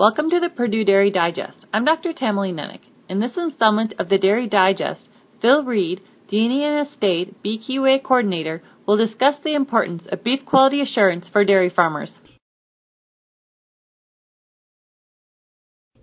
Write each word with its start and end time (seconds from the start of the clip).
Welcome 0.00 0.30
to 0.30 0.40
the 0.40 0.48
Purdue 0.48 0.86
Dairy 0.86 1.10
Digest. 1.10 1.66
I'm 1.74 1.84
Dr. 1.84 2.14
Tamilee 2.14 2.54
Nennich. 2.54 2.80
In 3.10 3.20
this 3.20 3.36
installment 3.36 3.92
of 3.98 4.08
the 4.08 4.16
Dairy 4.16 4.48
Digest, 4.48 5.10
Phil 5.42 5.62
Reed, 5.62 6.00
the 6.30 6.42
Indiana 6.42 6.86
State 6.90 7.36
BQA 7.44 8.02
Coordinator, 8.02 8.62
will 8.86 8.96
discuss 8.96 9.34
the 9.44 9.54
importance 9.54 10.06
of 10.10 10.24
beef 10.24 10.40
quality 10.46 10.80
assurance 10.80 11.28
for 11.30 11.44
dairy 11.44 11.68
farmers. 11.68 12.12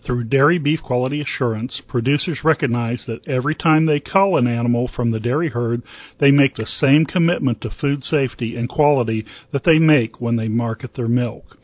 Through 0.06 0.26
dairy 0.26 0.60
beef 0.60 0.84
quality 0.84 1.20
assurance, 1.20 1.82
producers 1.88 2.42
recognize 2.44 3.06
that 3.08 3.28
every 3.28 3.56
time 3.56 3.88
they 3.88 4.00
cull 4.00 4.38
an 4.38 4.46
animal 4.46 4.88
from 4.96 5.10
the 5.10 5.20
dairy 5.20 5.50
herd, 5.50 5.82
they 6.20 6.30
make 6.30 6.54
the 6.54 6.68
same 6.68 7.06
commitment 7.06 7.62
to 7.62 7.72
food 7.72 8.04
safety 8.04 8.58
and 8.58 8.70
quality 8.70 9.26
that 9.52 9.64
they 9.64 9.80
make 9.80 10.22
when 10.22 10.36
they 10.36 10.48
market 10.48 10.94
their 10.94 11.08
milk. 11.08 11.58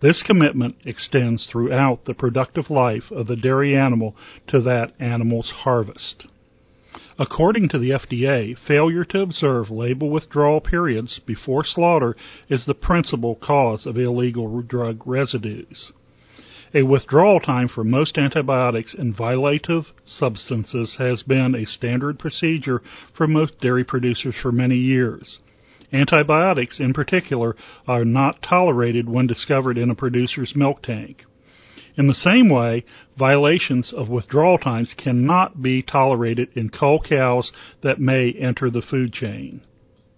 This 0.00 0.22
commitment 0.22 0.76
extends 0.84 1.46
throughout 1.46 2.04
the 2.04 2.14
productive 2.14 2.70
life 2.70 3.10
of 3.10 3.26
the 3.26 3.36
dairy 3.36 3.74
animal 3.74 4.14
to 4.48 4.60
that 4.60 4.92
animal's 5.00 5.50
harvest. 5.50 6.26
According 7.18 7.70
to 7.70 7.78
the 7.78 7.90
FDA, 7.90 8.58
failure 8.58 9.04
to 9.04 9.20
observe 9.20 9.70
label 9.70 10.10
withdrawal 10.10 10.60
periods 10.60 11.18
before 11.24 11.64
slaughter 11.64 12.14
is 12.50 12.66
the 12.66 12.74
principal 12.74 13.36
cause 13.36 13.86
of 13.86 13.96
illegal 13.96 14.60
drug 14.60 15.06
residues. 15.06 15.92
A 16.74 16.82
withdrawal 16.82 17.40
time 17.40 17.68
for 17.68 17.84
most 17.84 18.18
antibiotics 18.18 18.92
and 18.92 19.16
violative 19.16 19.86
substances 20.04 20.96
has 20.98 21.22
been 21.22 21.54
a 21.54 21.64
standard 21.64 22.18
procedure 22.18 22.82
for 23.16 23.26
most 23.26 23.58
dairy 23.60 23.84
producers 23.84 24.34
for 24.42 24.52
many 24.52 24.76
years. 24.76 25.38
Antibiotics, 25.92 26.80
in 26.80 26.92
particular, 26.92 27.56
are 27.86 28.04
not 28.04 28.42
tolerated 28.42 29.08
when 29.08 29.26
discovered 29.26 29.78
in 29.78 29.90
a 29.90 29.94
producer's 29.94 30.54
milk 30.56 30.82
tank. 30.82 31.24
In 31.96 32.08
the 32.08 32.14
same 32.14 32.50
way, 32.50 32.84
violations 33.16 33.92
of 33.92 34.10
withdrawal 34.10 34.58
times 34.58 34.94
cannot 34.96 35.62
be 35.62 35.82
tolerated 35.82 36.48
in 36.54 36.68
cull 36.68 37.00
cows 37.00 37.52
that 37.82 38.00
may 38.00 38.32
enter 38.32 38.70
the 38.70 38.82
food 38.82 39.12
chain. 39.12 39.62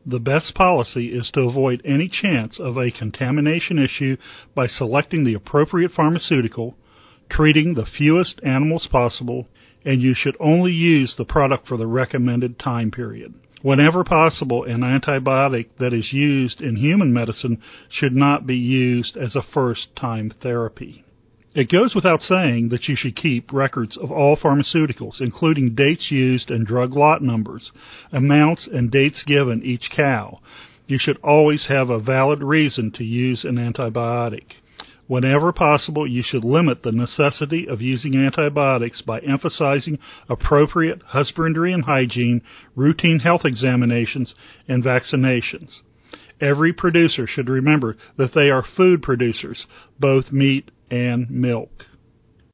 The 0.05 0.19
best 0.19 0.55
policy 0.55 1.09
is 1.09 1.31
to 1.35 1.43
avoid 1.43 1.83
any 1.85 2.09
chance 2.09 2.59
of 2.59 2.77
a 2.77 2.91
contamination 2.91 3.79
issue 3.79 4.17
by 4.55 4.67
selecting 4.67 5.25
the 5.25 5.35
appropriate 5.35 5.93
pharmaceutical, 5.93 6.77
treating 7.29 7.75
the 7.75 7.87
fewest 7.87 8.41
animals 8.43 8.89
possible, 8.91 9.47
and 9.85 10.01
you 10.01 10.15
should 10.15 10.37
only 10.41 10.73
use 10.73 11.15
the 11.17 11.25
product 11.25 11.69
for 11.69 11.77
the 11.77 11.87
recommended 11.87 12.59
time 12.59 12.91
period. 12.91 13.35
Whenever 13.63 14.05
possible, 14.05 14.65
an 14.65 14.81
antibiotic 14.81 15.67
that 15.79 15.93
is 15.93 16.13
used 16.13 16.61
in 16.61 16.77
human 16.77 17.13
medicine 17.13 17.61
should 17.89 18.15
not 18.15 18.47
be 18.47 18.57
used 18.57 19.17
as 19.17 19.35
a 19.35 19.43
first 19.43 19.89
time 19.97 20.31
therapy. 20.43 21.05
It 21.55 21.71
goes 21.71 21.95
without 21.95 22.23
saying 22.23 22.69
that 22.69 22.87
you 22.89 22.95
should 22.95 23.17
keep 23.17 23.53
records 23.53 23.97
of 23.97 24.13
all 24.13 24.37
pharmaceuticals, 24.37 25.21
including 25.21 25.75
dates 25.75 26.09
used 26.11 26.51
and 26.51 26.65
drug 26.65 26.93
lot 26.95 27.21
numbers, 27.21 27.73
amounts 28.13 28.69
and 28.69 28.93
dates 28.93 29.25
given 29.27 29.63
each 29.65 29.91
cow. 29.91 30.39
You 30.87 30.99
should 30.99 31.17
always 31.19 31.67
have 31.67 31.91
a 31.91 31.99
valid 31.99 32.43
reason 32.43 32.93
to 32.93 33.05
use 33.05 33.45
an 33.45 33.57
antibiotic. 33.57 34.53
Whenever 35.09 35.53
possible, 35.53 36.07
you 36.07 36.23
should 36.23 36.45
limit 36.45 36.83
the 36.83 36.93
necessity 36.93 37.67
of 37.67 37.81
using 37.81 38.15
antibiotics 38.15 39.01
by 39.01 39.19
emphasizing 39.21 39.99
appropriate 40.29 41.03
husbandry 41.03 41.73
and 41.73 41.85
hygiene, 41.85 42.43
routine 42.77 43.19
health 43.19 43.41
examinations, 43.45 44.35
and 44.69 44.85
vaccinations. 44.85 45.81
Every 46.41 46.75
producer 46.75 47.27
should 47.27 47.49
remember 47.49 47.97
that 48.17 48.35
they 48.35 48.51
are 48.51 48.63
food 48.63 49.03
producers, 49.03 49.67
both 49.99 50.31
meat 50.31 50.71
and 50.91 51.29
milk. 51.31 51.87